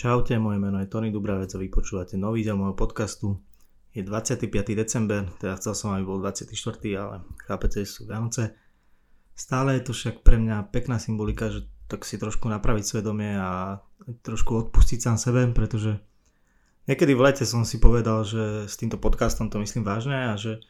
[0.00, 3.36] Čaute, moje meno je Tony Dubravec a vy počúvate nový diel môjho podcastu.
[3.92, 4.48] Je 25.
[4.72, 6.56] december, teda chcel som, aby bol 24.
[6.96, 8.56] ale chápete, sú Vianoce.
[9.36, 13.84] Stále je to však pre mňa pekná symbolika, že tak si trošku napraviť svedomie a
[14.24, 16.00] trošku odpustiť sám sebe, pretože
[16.88, 20.64] niekedy v lete som si povedal, že s týmto podcastom to myslím vážne a že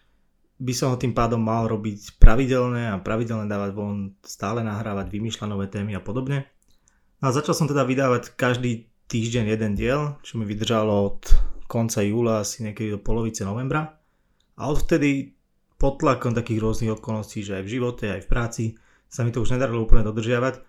[0.59, 5.47] by som ho tým pádom mal robiť pravidelne a pravidelne dávať von, stále nahrávať, vymýšľať
[5.47, 6.51] nové témy a podobne.
[7.23, 11.21] A začal som teda vydávať každý týždeň jeden diel, čo mi vydržalo od
[11.67, 13.99] konca júla asi niekedy do polovice novembra.
[14.55, 15.35] A odvtedy
[15.75, 18.65] pod tlakom takých rôznych okolností, že aj v živote, aj v práci,
[19.11, 20.63] sa mi to už nedarilo úplne dodržiavať.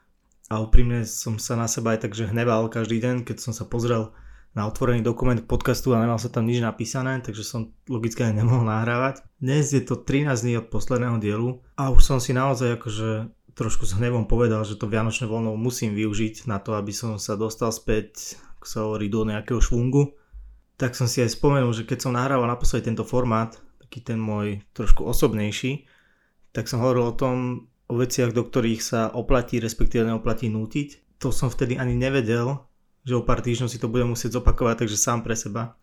[0.50, 4.10] A úprimne som sa na seba aj takže hneval každý deň, keď som sa pozrel
[4.52, 8.68] na otvorený dokument podcastu a nemal sa tam nič napísané, takže som logicky aj nemohol
[8.68, 9.24] nahrávať.
[9.40, 13.84] Dnes je to 13 dní od posledného dielu a už som si naozaj akože trošku
[13.88, 17.70] s hnevom povedal, že to Vianočné voľno musím využiť na to, aby som sa dostal
[17.76, 20.16] späť, ako sa hovorí, do nejakého švungu.
[20.80, 23.54] Tak som si aj spomenul, že keď som nahrával naposledy tento formát,
[23.84, 25.86] taký ten môj trošku osobnejší,
[26.56, 27.36] tak som hovoril o tom,
[27.92, 31.20] o veciach, do ktorých sa oplatí, respektíve neoplatí nútiť.
[31.20, 32.64] To som vtedy ani nevedel,
[33.04, 35.76] že o pár týždňov si to budem musieť zopakovať, takže sám pre seba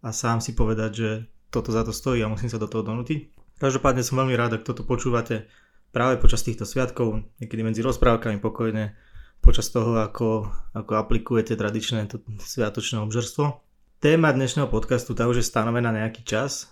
[0.00, 1.10] a sám si povedať, že
[1.50, 3.34] toto za to stojí a musím sa do toho donútiť.
[3.58, 5.50] Každopádne som veľmi rád, ak toto počúvate
[5.90, 8.94] práve počas týchto sviatkov, niekedy medzi rozprávkami pokojne,
[9.40, 13.62] počas toho, ako, ako aplikujete tradičné to sviatočné obžerstvo.
[13.98, 16.70] Téma dnešného podcastu tá už je stanovená nejaký čas.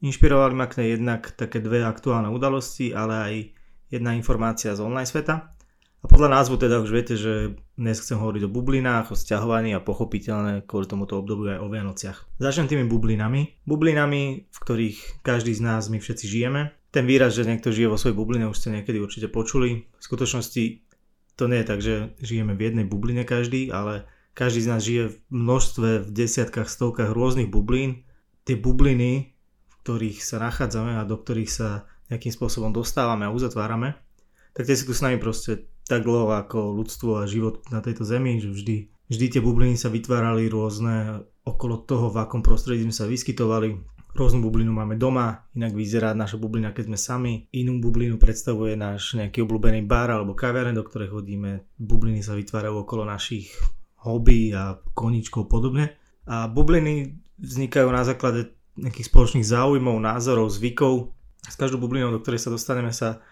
[0.00, 3.34] Inšpirovali ma k nej jednak také dve aktuálne udalosti, ale aj
[3.90, 5.50] jedna informácia z online sveta.
[6.00, 9.84] A podľa názvu teda už viete, že dnes chcem hovoriť o bublinách, o sťahovaní a
[9.84, 12.18] pochopiteľné kvôli tomuto obdobiu aj o Vianociach.
[12.40, 13.60] Začnem tými bublinami.
[13.68, 16.72] Bublinami, v ktorých každý z nás my všetci žijeme.
[16.90, 19.86] Ten výraz, že niekto žije vo svojej bubline, už ste niekedy určite počuli.
[19.86, 20.82] V skutočnosti
[21.38, 25.04] to nie je tak, že žijeme v jednej bubline každý, ale každý z nás žije
[25.14, 28.02] v množstve, v desiatkách, stovkách rôznych bublín.
[28.42, 29.32] Tie bubliny,
[29.70, 33.94] v ktorých sa nachádzame a do ktorých sa nejakým spôsobom dostávame a uzatvárame,
[34.50, 38.02] tak tie si tu s nami proste tak dlho ako ľudstvo a život na tejto
[38.02, 38.76] zemi, že vždy,
[39.10, 43.78] vždy tie bubliny sa vytvárali rôzne okolo toho, v akom prostredí sme sa vyskytovali.
[44.10, 47.32] Rôznu bublinu máme doma, inak vyzerá naša bublina, keď sme sami.
[47.54, 51.62] Inú bublinu predstavuje náš nejaký obľúbený bar alebo kaviareň, do ktorej chodíme.
[51.78, 53.54] Bubliny sa vytvárajú okolo našich
[54.02, 55.94] hobby a koničkov podobne.
[56.26, 61.14] A bubliny vznikajú na základe nejakých spoločných záujmov, názorov, zvykov.
[61.46, 63.22] S každou bublinou, do ktorej sa dostaneme, sa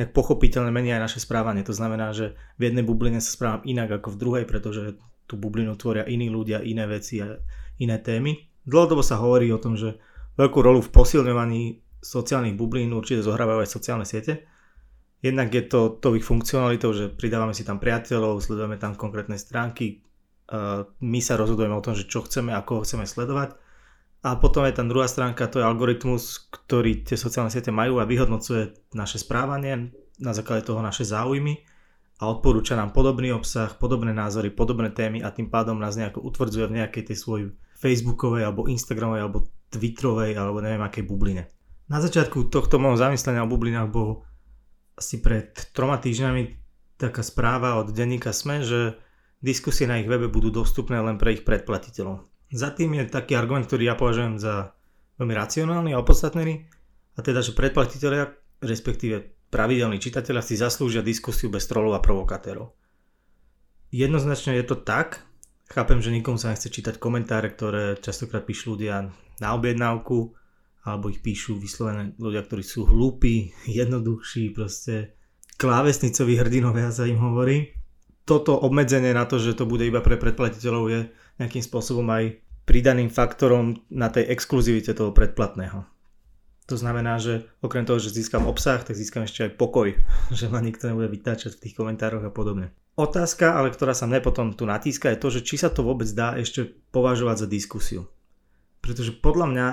[0.00, 1.60] nejak pochopiteľne mení aj naše správanie.
[1.68, 4.96] To znamená, že v jednej bubline sa správam inak ako v druhej, pretože
[5.28, 7.36] tú bublinu tvoria iní ľudia, iné veci a
[7.76, 8.36] iné témy.
[8.64, 10.00] Dlhodobo sa hovorí o tom, že
[10.42, 11.62] veľkú rolu v posilňovaní
[12.02, 14.42] sociálnych bublín určite zohrávajú aj sociálne siete.
[15.22, 20.02] Jednak je to to ich funkcionalitou, že pridávame si tam priateľov, sledujeme tam konkrétne stránky,
[21.00, 23.56] my sa rozhodujeme o tom, že čo chceme, ako ho chceme sledovať
[24.22, 28.06] a potom je tam druhá stránka, to je algoritmus, ktorý tie sociálne siete majú a
[28.06, 31.64] vyhodnocuje naše správanie, na základe toho naše záujmy
[32.22, 36.70] a odporúča nám podobný obsah, podobné názory, podobné témy a tým pádom nás nejako utvrdzuje
[36.70, 37.46] v nejakej tej svojej
[37.82, 39.38] facebookovej alebo instagramovej alebo
[39.72, 41.48] twitterovej alebo neviem akej bubline.
[41.88, 44.24] Na začiatku tohto môjho zamyslenia o bublinách bol
[44.96, 46.60] asi pred troma týždňami
[47.00, 48.80] taká správa od denníka SME, že
[49.42, 52.22] diskusie na ich webe budú dostupné len pre ich predplatiteľov.
[52.52, 54.76] Za tým je taký argument, ktorý ja považujem za
[55.18, 56.68] veľmi racionálny a opodstatnený,
[57.12, 58.32] a teda, že predplatiteľia,
[58.64, 62.72] respektíve pravidelní čitatelia si zaslúžia diskusiu bez trolov a provokatérov.
[63.92, 65.20] Jednoznačne je to tak,
[65.68, 70.30] chápem, že nikomu sa nechce čítať komentáre, ktoré častokrát píšu ľudia na objednávku,
[70.86, 75.18] alebo ich píšu vyslovené ľudia, ktorí sú hlúpi, jednoduchší, proste
[75.58, 77.74] klávesnicoví hrdinovia sa im hovorí.
[78.22, 81.00] Toto obmedzenie na to, že to bude iba pre predplatiteľov je
[81.42, 85.82] nejakým spôsobom aj pridaným faktorom na tej exkluzivite toho predplatného.
[86.70, 89.98] To znamená, že okrem toho, že získam obsah, tak získam ešte aj pokoj,
[90.38, 92.70] že ma nikto nebude vytáčať v tých komentároch a podobne.
[92.92, 96.06] Otázka, ale ktorá sa mne potom tu natíska, je to, že či sa to vôbec
[96.12, 98.04] dá ešte považovať za diskusiu.
[98.82, 99.68] Pretože podľa mňa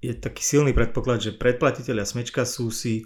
[0.00, 3.04] je taký silný predpoklad, že predplatiteľia smečka sú si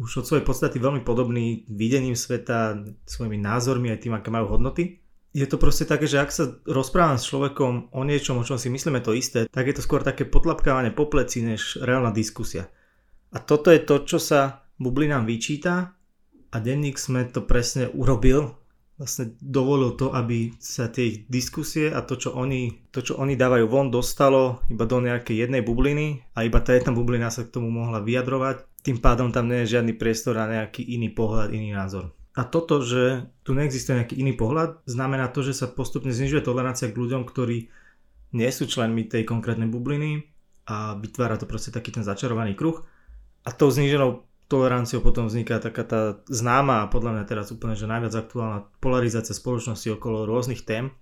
[0.00, 5.06] už od svojej podstaty veľmi podobní videním sveta, svojimi názormi aj tým, aké majú hodnoty
[5.36, 8.72] je to proste také, že ak sa rozprávam s človekom o niečom, o čom si
[8.72, 12.72] myslíme to isté, tak je to skôr také potlapkávanie po pleci, než reálna diskusia.
[13.36, 15.92] A toto je to, čo sa bublinám vyčíta
[16.48, 18.56] a denník sme to presne urobil.
[18.96, 23.68] Vlastne dovolil to, aby sa tie diskusie a to čo, oni, to, čo oni dávajú
[23.68, 27.68] von, dostalo iba do nejakej jednej bubliny a iba tá jedna bublina sa k tomu
[27.68, 28.64] mohla vyjadrovať.
[28.80, 32.16] Tým pádom tam nie je žiadny priestor na nejaký iný pohľad, iný názor.
[32.36, 36.88] A toto, že tu neexistuje nejaký iný pohľad, znamená to, že sa postupne znižuje tolerancia
[36.88, 37.68] k ľuďom, ktorí
[38.36, 40.24] nie sú členmi tej konkrétnej bubliny
[40.68, 42.84] a vytvára to proste taký ten začarovaný kruh.
[43.44, 46.00] A tou zníženou toleranciou potom vzniká taká tá
[46.30, 50.94] známa a podľa mňa teraz úplne, že najviac aktuálna polarizácia spoločnosti okolo rôznych tém,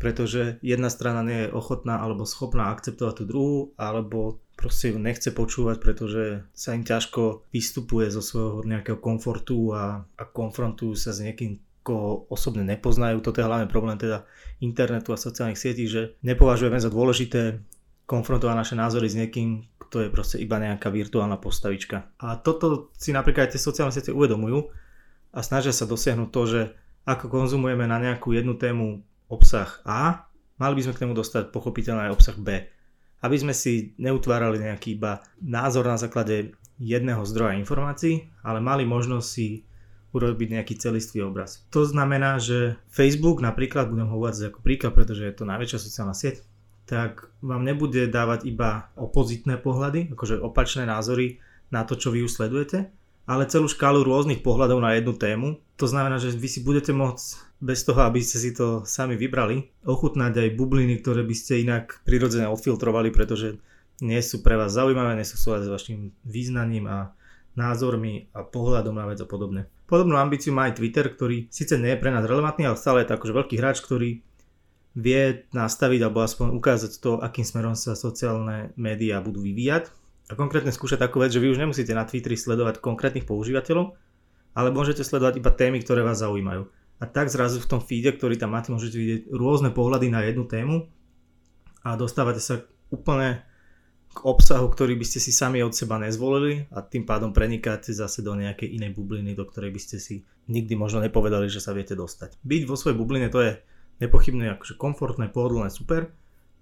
[0.00, 5.30] pretože jedna strana nie je ochotná alebo schopná akceptovať tú druhú, alebo proste ju nechce
[5.30, 11.22] počúvať, pretože sa im ťažko vystupuje zo svojho nejakého komfortu a, a konfrontujú sa s
[11.22, 13.20] niekým, koho osobne nepoznajú.
[13.20, 14.28] Toto je hlavne problém teda
[14.60, 17.62] internetu a sociálnych sietí, že nepovažujeme za dôležité
[18.08, 22.08] konfrontovať naše názory s niekým, kto je proste iba nejaká virtuálna postavička.
[22.16, 24.72] A toto si napríklad aj tie sociálne siete uvedomujú
[25.36, 26.60] a snažia sa dosiahnuť to, že
[27.04, 30.24] ako konzumujeme na nejakú jednu tému obsah A,
[30.56, 32.64] mali by sme k tomu dostať pochopiteľne aj obsah B.
[33.20, 39.26] Aby sme si neutvárali nejaký iba názor na základe jedného zdroja informácií, ale mali možnosť
[39.28, 39.68] si
[40.16, 41.68] urobiť nejaký celistvý obraz.
[41.76, 46.16] To znamená, že Facebook napríklad, budem ho uvádzať ako príklad, pretože je to najväčšia sociálna
[46.16, 46.40] sieť,
[46.88, 51.36] tak vám nebude dávať iba opozitné pohľady, akože opačné názory
[51.68, 52.88] na to, čo vy už sledujete,
[53.28, 55.60] ale celú škálu rôznych pohľadov na jednu tému.
[55.76, 59.68] To znamená, že vy si budete môcť bez toho, aby ste si to sami vybrali,
[59.84, 63.60] ochutnať aj bubliny, ktoré by ste inak prirodzene odfiltrovali, pretože
[64.00, 67.12] nie sú pre vás zaujímavé, nie sú s vašim význaním a
[67.58, 69.66] názormi a pohľadom na vec a podobne.
[69.90, 73.10] Podobnú ambíciu má aj Twitter, ktorý síce nie je pre nás relevantný, ale stále je
[73.10, 74.22] to akože veľký hráč, ktorý
[74.96, 79.90] vie nastaviť alebo aspoň ukázať to, akým smerom sa sociálne médiá budú vyvíjať.
[80.28, 83.96] A konkrétne skúšať takú vec, že vy už nemusíte na Twitteri sledovať konkrétnych používateľov,
[84.52, 86.68] ale môžete sledovať iba témy, ktoré vás zaujímajú
[86.98, 90.44] a tak zrazu v tom feede, ktorý tam máte, môžete vidieť rôzne pohľady na jednu
[90.50, 90.90] tému
[91.86, 93.46] a dostávate sa úplne
[94.10, 98.18] k obsahu, ktorý by ste si sami od seba nezvolili a tým pádom prenikáte zase
[98.26, 101.94] do nejakej inej bubliny, do ktorej by ste si nikdy možno nepovedali, že sa viete
[101.94, 102.42] dostať.
[102.42, 103.52] Byť vo svojej bubline to je
[103.98, 106.14] nepochybne akože komfortné, pohodlné, super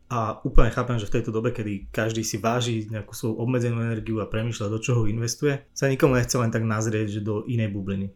[0.07, 4.23] a úplne chápem, že v tejto dobe, kedy každý si váži nejakú svoju obmedzenú energiu
[4.23, 8.15] a premýšľa, do čoho investuje, sa nikomu nechce len tak nazrieť, že do inej bubliny.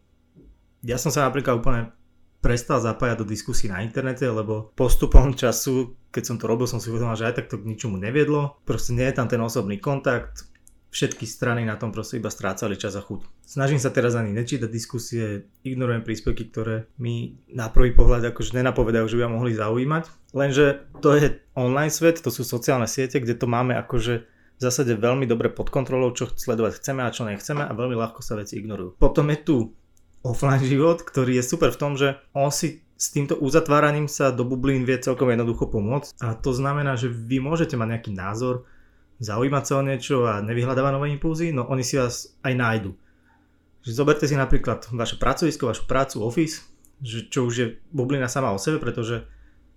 [0.87, 1.91] Ja som sa napríklad úplne
[2.41, 6.89] prestal zapájať do diskusí na internete, lebo postupom času, keď som to robil, som si
[6.89, 8.57] uvedomil, že aj tak to k ničomu neviedlo.
[8.65, 10.50] Proste nie je tam ten osobný kontakt,
[10.91, 13.23] všetky strany na tom proste iba strácali čas a chuť.
[13.47, 19.07] Snažím sa teraz ani nečítať diskusie, ignorujem príspevky, ktoré mi na prvý pohľad akože nenapovedajú,
[19.07, 20.35] že by ma mohli zaujímať.
[20.35, 24.93] Lenže to je online svet, to sú sociálne siete, kde to máme akože v zásade
[24.93, 28.61] veľmi dobre pod kontrolou, čo sledovať chceme a čo nechceme a veľmi ľahko sa veci
[28.61, 28.99] ignorujú.
[28.99, 29.55] Potom je tu
[30.21, 34.45] offline život, ktorý je super v tom, že on si s týmto uzatváraním sa do
[34.45, 36.21] bublín vie celkom jednoducho pomôcť.
[36.21, 38.69] A to znamená, že vy môžete mať nejaký názor,
[39.21, 42.91] zaujímať sa o niečo a nevyhľadávať nové impulzy, no oni si vás aj nájdu.
[43.85, 46.65] Že zoberte si napríklad vaše pracovisko, vašu prácu, office,
[47.01, 49.29] že čo už je bublina sama o sebe, pretože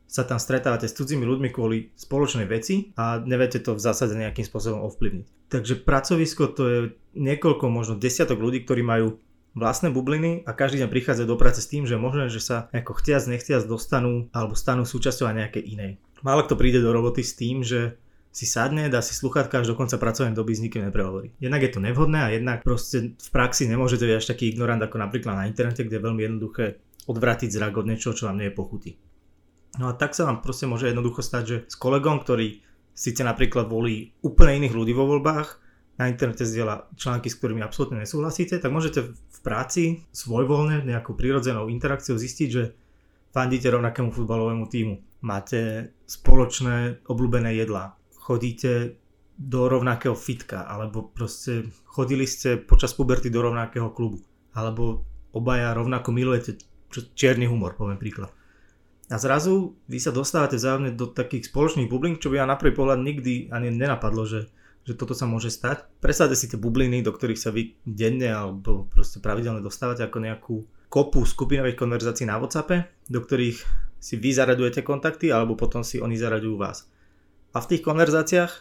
[0.05, 4.45] sa tam stretávate s cudzími ľuďmi kvôli spoločnej veci a neviete to v zásade nejakým
[4.45, 5.27] spôsobom ovplyvniť.
[5.49, 6.79] Takže pracovisko to je
[7.17, 9.21] niekoľko, možno desiatok ľudí, ktorí majú
[9.55, 12.99] vlastné bubliny a každý deň prichádza do práce s tým, že možno, že sa ako
[13.01, 15.93] chtiac nechtiac dostanú alebo stanú súčasťou aj nejakej inej.
[16.27, 17.97] Málo kto príde do roboty s tým, že
[18.35, 21.31] si sadne, dá si sluchátka až do konca pracovnej doby s nikým neprehovorí.
[21.39, 24.99] Jednak je to nevhodné a jednak proste v praxi nemôžete byť až taký ignorant ako
[24.99, 28.59] napríklad na internete, kde je veľmi jednoduché odvratiť zrak od niečoho, čo vám nie je
[28.59, 28.91] pochutí.
[29.79, 32.59] No a tak sa vám proste môže jednoducho stať, že s kolegom, ktorý
[32.91, 35.63] síce napríklad volí úplne iných ľudí vo voľbách,
[35.95, 41.71] na internete zdieľa články, s ktorými absolútne nesúhlasíte, tak môžete v práci svojvoľne nejakou prírodzenou
[41.71, 42.75] interakciou zistiť, že
[43.31, 48.97] fandíte rovnakému futbalovému týmu, máte spoločné obľúbené jedlá, chodíte
[49.37, 54.25] do rovnakého fitka, alebo proste chodili ste počas puberty do rovnakého klubu,
[54.57, 55.05] alebo
[55.37, 56.57] obaja rovnako milujete
[57.13, 58.33] čierny humor, poviem príklad.
[59.13, 62.73] A zrazu vy sa dostávate vzájomne do takých spoločných bublín, čo by vám na prvý
[62.73, 64.49] pohľad nikdy ani nenapadlo, že
[64.85, 65.89] že toto sa môže stať.
[65.99, 70.55] Predstavte si tie bubliny, do ktorých sa vy denne alebo proste pravidelne dostávate ako nejakú
[70.93, 73.59] kopu skupinových konverzácií na WhatsAppe, do ktorých
[73.97, 76.85] si vy zaradujete kontakty alebo potom si oni zaradujú vás.
[77.55, 78.53] A v tých konverzáciách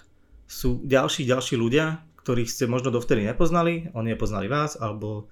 [0.45, 5.27] sú ďalší, ďalší ľudia, ktorých ste možno dovtedy nepoznali, oni nepoznali vás, alebo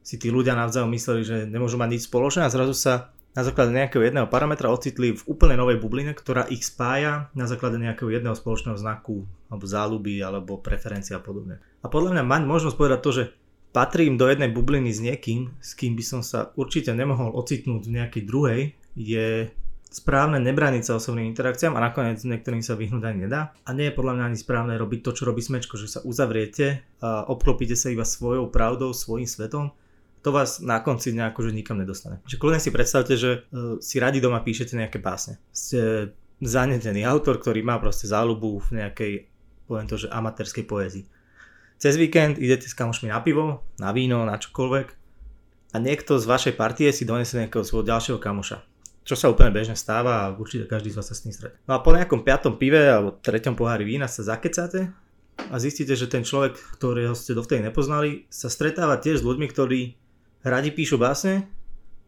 [0.00, 3.70] si tí ľudia navzájom mysleli, že nemôžu mať nič spoločné a zrazu sa na základe
[3.70, 8.34] nejakého jedného parametra ocitli v úplne novej bubline, ktorá ich spája na základe nejakého jedného
[8.34, 11.62] spoločného znaku, alebo záľuby, alebo preferencie a podobne.
[11.82, 13.24] A podľa mňa mať možnosť povedať to, že
[13.70, 17.94] patrím do jednej bubliny s niekým, s kým by som sa určite nemohol ocitnúť v
[18.02, 18.60] nejakej druhej,
[18.98, 19.54] je
[19.90, 23.50] správne nebrániť sa osobným interakciám a nakoniec niektorým sa vyhnúť ani nedá.
[23.66, 26.86] A nie je podľa mňa ani správne robiť to, čo robí smečko, že sa uzavriete
[27.02, 29.74] a obklopíte sa iba svojou pravdou, svojim svetom
[30.20, 32.20] to vás na konci dňa akože nikam nedostane.
[32.28, 35.40] Čiže kľudne si predstavte, že uh, si radi doma píšete nejaké básne.
[35.48, 36.12] Ste
[36.44, 39.12] zanetený autor, ktorý má proste záľubu v nejakej,
[39.64, 41.04] poviem to, že amatérskej poézii.
[41.80, 44.86] Cez víkend idete s kamošmi na pivo, na víno, na čokoľvek
[45.72, 48.69] a niekto z vašej partie si donesie nejakého svojho ďalšieho kamoša.
[49.10, 51.58] Čo sa úplne bežne stáva a určite každý z vás sa s tým stretne.
[51.66, 54.86] No a po nejakom piatom pive alebo treťom pohári vína sa zakecáte
[55.50, 59.98] a zistíte, že ten človek, ktorého ste dovtedy nepoznali, sa stretáva tiež s ľuďmi, ktorí
[60.46, 61.50] radi píšu básne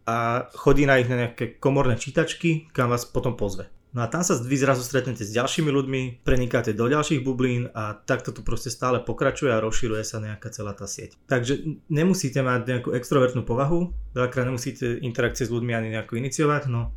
[0.07, 3.67] a chodí na ich na nejaké komorné čítačky, kam vás potom pozve.
[3.93, 7.93] No a tam sa vy zrazu stretnete s ďalšími ľuďmi, prenikáte do ďalších bublín a
[7.93, 11.21] takto tu proste stále pokračuje a rozširuje sa nejaká celá tá sieť.
[11.29, 16.97] Takže nemusíte mať nejakú extrovertnú povahu, veľakrát nemusíte interakcie s ľuďmi ani nejako iniciovať, no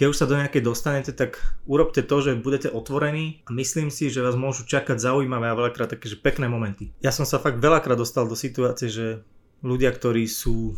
[0.00, 1.36] keď už sa do nejakej dostanete, tak
[1.68, 5.92] urobte to, že budete otvorení a myslím si, že vás môžu čakať zaujímavé a veľakrát
[5.92, 6.88] také, že pekné momenty.
[7.04, 9.20] Ja som sa fakt veľakrát dostal do situácie, že
[9.60, 10.72] ľudia, ktorí sú,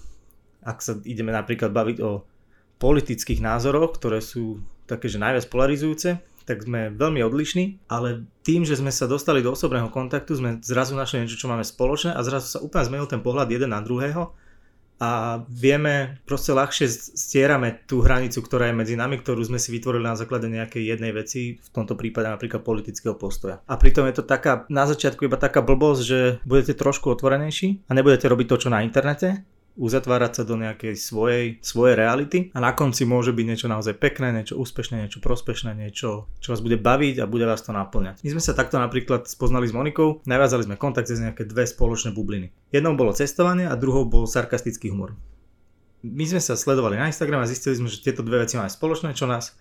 [0.67, 2.27] ak sa ideme napríklad baviť o
[2.83, 4.59] politických názoroch, ktoré sú
[4.93, 9.55] také, že najviac polarizujúce, tak sme veľmi odlišní, ale tým, že sme sa dostali do
[9.55, 13.23] osobného kontaktu, sme zrazu našli niečo, čo máme spoločné a zrazu sa úplne zmenil ten
[13.23, 14.35] pohľad jeden na druhého
[15.03, 16.87] a vieme, proste ľahšie
[17.19, 21.11] stierame tú hranicu, ktorá je medzi nami, ktorú sme si vytvorili na základe nejakej jednej
[21.11, 23.59] veci, v tomto prípade napríklad politického postoja.
[23.67, 27.99] A pritom je to taká, na začiatku iba taká blbosť, že budete trošku otvorenejší a
[27.99, 32.77] nebudete robiť to, čo na internete, uzatvárať sa do nejakej svojej, svojej reality a na
[32.77, 37.25] konci môže byť niečo naozaj pekné, niečo úspešné, niečo prospešné, niečo, čo vás bude baviť
[37.25, 38.21] a bude vás to naplňať.
[38.21, 42.13] My sme sa takto napríklad spoznali s Monikou, navázali sme kontakt cez nejaké dve spoločné
[42.13, 42.53] bubliny.
[42.69, 45.17] Jednou bolo cestovanie a druhou bol sarkastický humor.
[46.05, 49.15] My sme sa sledovali na Instagram a zistili sme, že tieto dve veci máme spoločné,
[49.17, 49.55] čo nás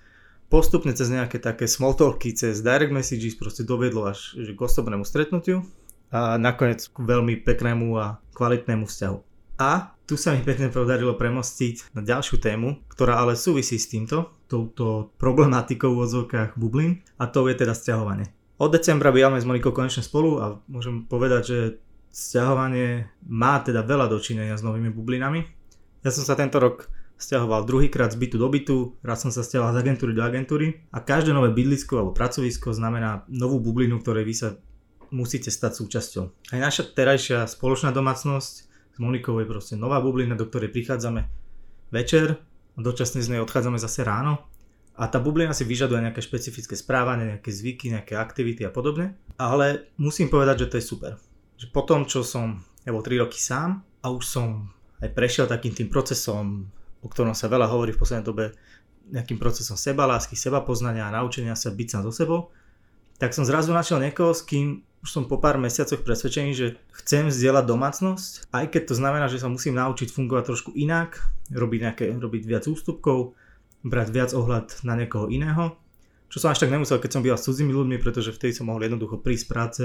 [0.52, 5.64] postupne cez nejaké také small talky, cez direct messages proste dovedlo až k osobnému stretnutiu
[6.12, 9.31] a nakoniec k veľmi peknému a kvalitnému vzťahu.
[9.62, 14.34] A tu sa mi pekne podarilo premostiť na ďalšiu tému, ktorá ale súvisí s týmto,
[14.50, 18.26] touto problematikou v odzvukách bublín a to je teda sťahovanie.
[18.58, 21.60] Od decembra bývame s Monikou konečne spolu a môžem povedať, že
[22.10, 25.46] sťahovanie má teda veľa dočinenia s novými bublinami.
[26.02, 26.90] Ja som sa tento rok
[27.22, 31.06] stiahoval druhýkrát z bytu do bytu, raz som sa stiahoval z agentúry do agentúry a
[31.06, 34.50] každé nové bydlisko alebo pracovisko znamená novú bublinu, ktorej vy sa
[35.14, 36.50] musíte stať súčasťou.
[36.50, 41.28] Aj naša terajšia spoločná domácnosť s Monikou je proste nová bublina, do ktorej prichádzame
[41.92, 42.40] večer
[42.76, 44.44] a dočasne z nej odchádzame zase ráno.
[45.00, 49.16] A tá bublina si vyžaduje nejaké špecifické správanie, nejaké zvyky, nejaké aktivity a podobne.
[49.40, 51.12] Ale musím povedať, že to je super.
[51.56, 54.68] Že po tom, čo som, ja bol 3 roky sám a už som
[55.02, 56.70] aj prešiel takým tým procesom,
[57.02, 58.46] o ktorom sa veľa hovorí v poslednej dobe,
[59.10, 62.40] nejakým procesom sebalásky, seba poznania a naučenia sa byť sám so sebou,
[63.18, 67.34] tak som zrazu našiel niekoho, s kým už som po pár mesiacoch presvedčený, že chcem
[67.34, 71.18] vzdielať domácnosť, aj keď to znamená, že sa musím naučiť fungovať trošku inak,
[71.50, 73.34] robiť, nejaké, robiť viac ústupkov,
[73.82, 75.74] brať viac ohľad na niekoho iného,
[76.30, 78.86] čo som až tak nemusel, keď som býval s cudzími ľuďmi, pretože vtedy som mohol
[78.86, 79.84] jednoducho prísť z práce,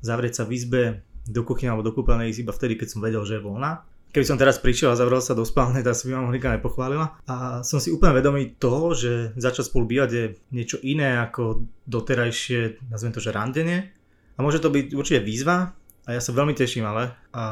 [0.00, 0.82] zavrieť sa v izbe,
[1.26, 3.82] do kuchyne alebo do kúpeľnej ísť iba vtedy, keď som vedel, že je voľná.
[4.14, 7.18] Keby som teraz prišiel a zavrel sa do spálne, tak si by ma Monika nepochválila.
[7.26, 10.24] A som si úplne vedomý toho, že začať spolu bývať je
[10.54, 13.92] niečo iné ako doterajšie, nazvem to, že randenie
[14.36, 15.72] a môže to byť určite výzva
[16.06, 17.42] a ja sa veľmi teším ale a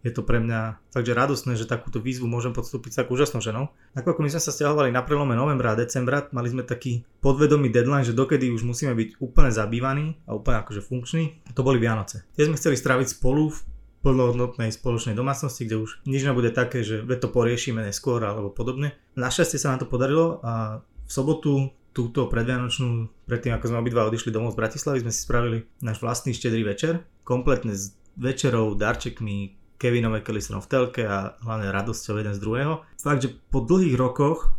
[0.00, 3.68] je to pre mňa takže radostné, že takúto výzvu môžem podstúpiť s takú úžasnou ženou.
[3.92, 8.08] Ako my sme sa stiahovali na prelome novembra a decembra, mali sme taký podvedomý deadline,
[8.08, 11.44] že dokedy už musíme byť úplne zabývaní a úplne akože funkční.
[11.52, 12.24] To boli Vianoce.
[12.32, 13.60] Tie sme chceli stráviť spolu v
[14.00, 18.96] plnohodnotnej spoločnej domácnosti, kde už nič nebude také, že to poriešime neskôr alebo podobne.
[19.20, 24.30] Našťastie sa nám to podarilo a v sobotu túto predvianočnú, predtým ako sme obidva odišli
[24.30, 30.22] domov z Bratislavy, sme si spravili náš vlastný štedrý večer, kompletne s večerou, darčekmi, Kevinové
[30.22, 32.82] Kellysonom v telke a hlavne radosťou jeden z druhého.
[32.98, 34.54] Fakt, že po dlhých rokoch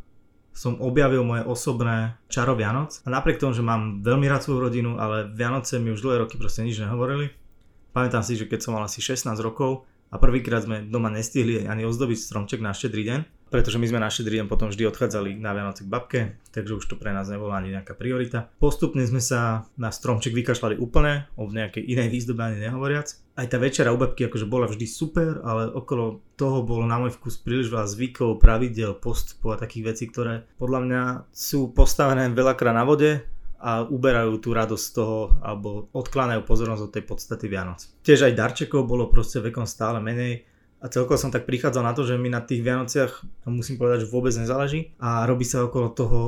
[0.51, 4.99] som objavil moje osobné čaro Vianoc a napriek tomu, že mám veľmi rád svoju rodinu,
[4.99, 7.31] ale Vianoce mi už dlhé roky proste nič nehovorili.
[7.95, 11.87] Pamätám si, že keď som mal asi 16 rokov a prvýkrát sme doma nestihli ani
[11.87, 13.19] ozdobiť stromček na štedrý deň,
[13.49, 16.19] pretože my sme na štedrý deň potom vždy odchádzali na Vianoce k babke,
[16.53, 18.47] takže už to pre nás nebola ani nejaká priorita.
[18.61, 23.17] Postupne sme sa na stromček vykašľali úplne, o nejakej inej výzdobe ani nehovoriac.
[23.35, 27.17] Aj tá večera u babky akože bola vždy super, ale okolo toho bolo na môj
[27.17, 31.01] vkus príliš veľa zvykov, pravidel, postupov a takých vecí, ktoré podľa mňa
[31.31, 33.23] sú postavené veľakrát na vode
[33.59, 37.83] a uberajú tú radosť z toho alebo odkláňajú pozornosť od tej podstaty Vianoc.
[38.03, 40.47] Tiež aj darčekov bolo proste vekom stále menej
[40.79, 44.11] a celkovo som tak prichádzal na to, že mi na tých Vianociach, musím povedať, že
[44.11, 46.19] vôbec nezáleží a robí sa okolo toho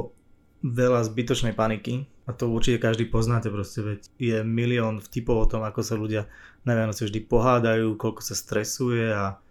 [0.61, 5.63] veľa zbytočnej paniky a to určite každý poznáte proste, veď je milión vtipov o tom,
[5.63, 6.27] ako sa ľudia
[6.67, 9.41] na Vianoce vždy pohádajú, koľko sa stresuje a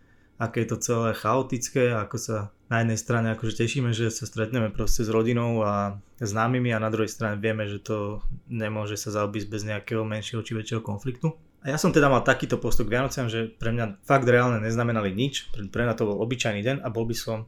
[0.41, 2.37] aké je to celé chaotické, ako sa
[2.71, 6.89] na jednej strane akože tešíme, že sa stretneme proste s rodinou a známymi a na
[6.89, 11.35] druhej strane vieme, že to nemôže sa zaobísť bez nejakého menšieho či väčšieho konfliktu.
[11.61, 15.13] A ja som teda mal takýto postup k Vianociam, že pre mňa fakt reálne neznamenali
[15.13, 17.45] nič, pre mňa to bol obyčajný deň a bol by som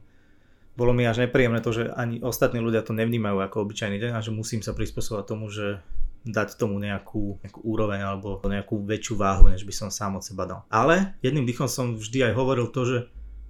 [0.73, 4.23] bolo mi až nepríjemné to, že ani ostatní ľudia to nevnímajú ako obyčajný deň a
[4.25, 5.81] že musím sa prispôsobovať tomu, že
[6.25, 10.49] dať tomu nejakú, nejakú úroveň alebo nejakú väčšiu váhu, než by som sám od seba
[10.49, 10.61] dal.
[10.73, 12.97] Ale jedným dýchom som vždy aj hovoril to, že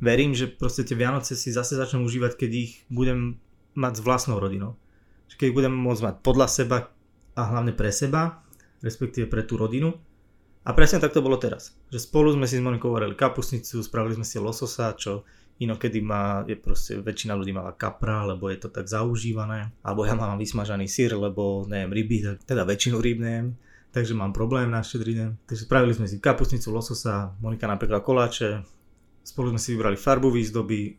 [0.03, 3.39] verím, že proste tie Vianoce si zase začnem užívať, keď ich budem
[3.77, 4.75] mať s vlastnou rodinou.
[5.34, 6.77] Keď ich budem môcť mať podľa seba
[7.34, 8.43] a hlavne pre seba,
[8.86, 9.98] respektíve pre tú rodinu.
[10.63, 11.75] A presne tak to bolo teraz.
[11.91, 15.27] Že spolu sme si s Monikou varili kapusnicu, spravili sme si lososa, čo
[15.62, 19.70] Inokedy má, je proste, väčšina ľudí mala kapra, lebo je to tak zaužívané.
[19.86, 23.53] Alebo ja mám vysmažaný sír, lebo neviem ryby, teda väčšinu ryb neviem.
[23.93, 25.29] Takže mám problém na štedrý deň.
[25.46, 28.65] Takže spravili sme si kapusnicu, lososa, Monika napekla koláče,
[29.22, 30.98] spolu sme si vybrali farbu výzdoby,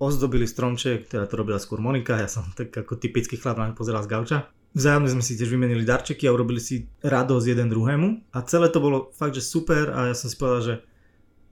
[0.00, 4.02] ozdobili stromček, teda to robila skôr Monika, ja som tak ako typický chlap na pozeral
[4.02, 4.38] z gauča.
[4.72, 8.80] Vzájomne sme si tiež vymenili darčeky a urobili si radosť jeden druhému a celé to
[8.80, 10.74] bolo fakt, že super a ja som si povedal, že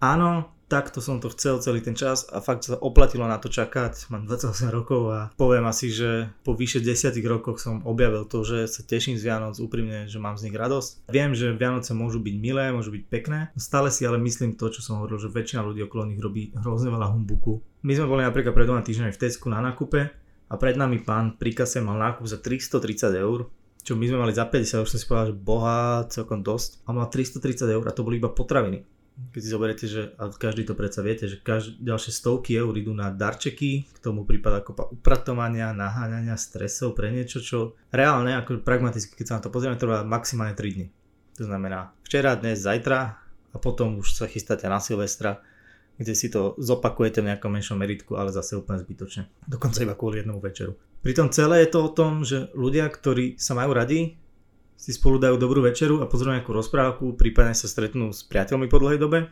[0.00, 4.08] áno, takto som to chcel celý ten čas a fakt sa oplatilo na to čakať.
[4.14, 8.70] Mám 28 rokov a poviem asi, že po vyše 10 rokoch som objavil to, že
[8.70, 11.10] sa teším z Vianoc úprimne, že mám z nich radosť.
[11.10, 13.52] Viem, že Vianoce môžu byť milé, môžu byť pekné.
[13.58, 16.94] Stále si ale myslím to, čo som hovoril, že väčšina ľudí okolo nich robí hrozne
[16.94, 17.60] veľa humbuku.
[17.82, 21.38] My sme boli napríklad pred dvoma týždňami v Tesku na nákupe a pred nami pán
[21.38, 23.46] pri kase mal nákup za 330 eur
[23.80, 26.84] čo my sme mali za 50, už som si povedal, že boha, celkom dosť.
[26.84, 28.84] A mal 330 eur a to boli iba potraviny
[29.28, 32.96] keď si zoberiete, že a každý to predsa viete, že každý, ďalšie stovky eur idú
[32.96, 39.12] na darčeky, k tomu prípada kopa upratovania, naháňania, stresov pre niečo, čo reálne, ako pragmaticky,
[39.12, 40.86] keď sa na to pozrieme, trvá maximálne 3 dní.
[41.36, 45.44] To znamená včera, dnes, zajtra a potom už sa chystáte na Silvestra,
[46.00, 49.28] kde si to zopakujete v nejakom menšom meritku, ale zase úplne zbytočne.
[49.44, 50.72] Dokonca iba kvôli jednomu večeru.
[51.04, 54.16] Pritom celé je to o tom, že ľudia, ktorí sa majú radi,
[54.80, 58.80] si spolu dajú dobrú večeru a pozrú nejakú rozprávku, prípadne sa stretnú s priateľmi po
[58.80, 59.28] dlhej dobe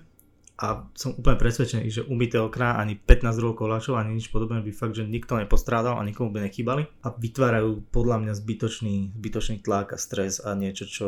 [0.61, 4.75] a som úplne presvedčený, že umyté okná ani 15 druhov koláčov ani nič podobné by
[4.77, 9.95] fakt, že nikto nepostrádal a nikomu by nechýbali a vytvárajú podľa mňa zbytočný, zbytočný tlak
[9.95, 11.07] a stres a niečo, čo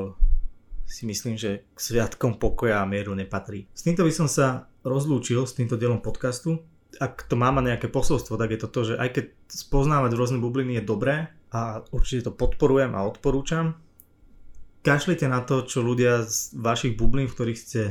[0.86, 3.66] si myslím, že k sviatkom pokoja a mieru nepatrí.
[3.74, 6.64] S týmto by som sa rozlúčil s týmto dielom podcastu.
[6.98, 10.38] Ak to má mať nejaké posolstvo, tak je to to, že aj keď spoznávať rôzne
[10.42, 13.78] bubliny je dobré a určite to podporujem a odporúčam,
[14.80, 17.82] kašlite na to, čo ľudia z vašich bublín, v ktorých ste,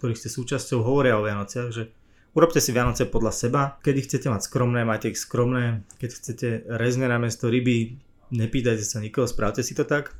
[0.00, 1.92] ktorých ste súčasťou, hovoria o Vianociach, že
[2.32, 6.48] urobte si Vianoce podľa seba, keď ich chcete mať skromné, majte ich skromné, keď chcete
[6.80, 8.00] rezne na mesto ryby,
[8.32, 10.16] nepýtajte sa nikoho, správte si to tak.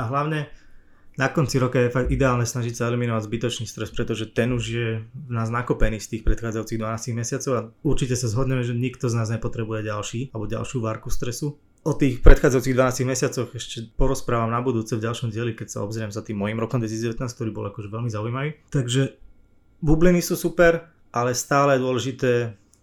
[0.00, 0.48] A hlavne
[1.20, 4.88] na konci roka je fakt ideálne snažiť sa eliminovať zbytočný stres, pretože ten už je
[5.04, 9.20] v nás nakopený z tých predchádzajúcich 12 mesiacov a určite sa zhodneme, že nikto z
[9.20, 14.60] nás nepotrebuje ďalší alebo ďalšiu várku stresu o tých predchádzajúcich 12 mesiacoch ešte porozprávam na
[14.60, 17.88] budúce v ďalšom dieli, keď sa obzriem za tým mojim rokom 2019, ktorý bol akože
[17.88, 18.50] veľmi zaujímavý.
[18.68, 19.16] Takže
[19.80, 22.32] bubliny sú super, ale stále je dôležité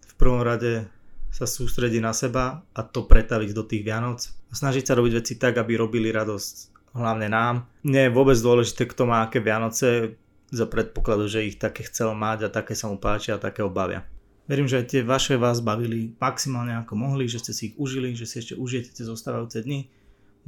[0.02, 0.90] v prvom rade
[1.30, 5.38] sa sústrediť na seba a to pretaviť do tých Vianoc a snažiť sa robiť veci
[5.38, 7.68] tak, aby robili radosť hlavne nám.
[7.84, 10.16] Nie je vôbec dôležité, kto má aké Vianoce,
[10.48, 14.08] za predpokladu, že ich také chcel mať a také sa mu páčia a také obavia.
[14.48, 18.16] Verím, že aj tie vaše vás bavili maximálne ako mohli, že ste si ich užili,
[18.16, 19.92] že si ešte užijete tie zostávajúce dni.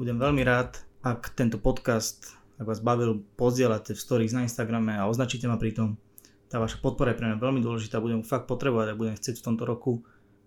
[0.01, 5.05] Budem veľmi rád, ak tento podcast, ak vás bavil, pozdielate v stories na Instagrame a
[5.05, 6.01] označíte ma pri tom.
[6.49, 9.47] Tá vaša podpora je pre mňa veľmi dôležitá, budem fakt potrebovať a budem chcieť v
[9.53, 10.01] tomto roku,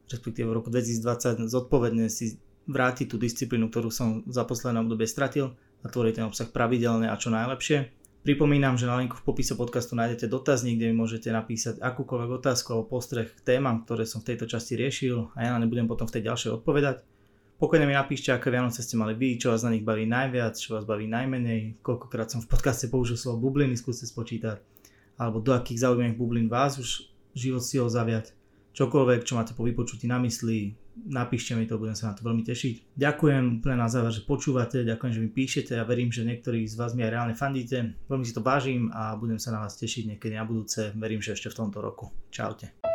[0.09, 5.53] respektíve v roku 2020 zodpovedne si vrátiť tú disciplínu, ktorú som za posledné obdobie stratil
[5.83, 7.91] a tvoriť ten obsah pravidelne a čo najlepšie.
[8.23, 12.71] Pripomínam, že na linku v popise podcastu nájdete dotazník, kde mi môžete napísať akúkoľvek otázku
[12.71, 15.91] alebo postreh k témam, ktoré som v tejto časti riešil a ja na ne budem
[15.91, 17.03] potom v tej ďalšej odpovedať.
[17.59, 20.79] Pokojne mi napíšte, aké Vianoce ste mali vy, čo vás na nich baví najviac, čo
[20.79, 24.63] vás baví najmenej, koľkokrát som v podcaste použil slovo bubliny, skúste spočítať,
[25.19, 28.31] alebo do akých zaujímavých bublín vás už život si ho zaviať
[28.71, 32.45] čokoľvek, čo máte po vypočutí na mysli, napíšte mi to, budem sa na to veľmi
[32.45, 32.95] tešiť.
[32.95, 36.77] Ďakujem úplne na záver, že počúvate, ďakujem, že mi píšete a verím, že niektorí z
[36.77, 37.97] vás mi aj reálne fandíte.
[38.05, 40.93] Veľmi si to vážim a budem sa na vás tešiť niekedy na budúce.
[40.93, 42.13] Verím, že ešte v tomto roku.
[42.29, 42.92] Čaute.